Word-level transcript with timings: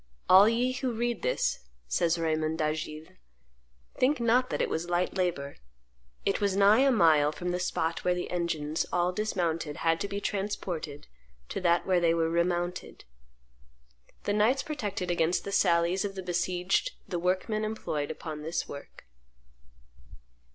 "All 0.27 0.49
ye 0.49 0.71
who 0.71 0.91
read 0.93 1.21
this," 1.21 1.59
says 1.87 2.17
Raymond 2.17 2.57
d'Agiles, 2.57 3.09
"think 3.99 4.19
not 4.19 4.49
that 4.49 4.59
it 4.59 4.67
was 4.67 4.89
light 4.89 5.13
labor; 5.15 5.57
it 6.25 6.41
was 6.41 6.55
nigh 6.55 6.79
a 6.79 6.89
mile 6.91 7.31
from 7.31 7.51
the 7.51 7.59
spot 7.59 8.03
where 8.03 8.15
the 8.15 8.31
engines, 8.31 8.83
all 8.91 9.11
dismounted, 9.11 9.77
had 9.85 10.01
to 10.01 10.07
be 10.07 10.19
transported 10.19 11.05
to 11.49 11.61
that 11.61 11.85
where 11.85 11.99
they 11.99 12.15
were 12.15 12.31
remounted." 12.31 13.03
The 14.23 14.33
knights 14.33 14.63
protected 14.63 15.11
against 15.11 15.43
the 15.43 15.51
sallies 15.51 16.03
of 16.03 16.15
the 16.15 16.23
besieged 16.23 16.93
the 17.07 17.19
workmen 17.19 17.63
employed 17.63 18.09
upon 18.09 18.41
this 18.41 18.67
work. 18.67 19.05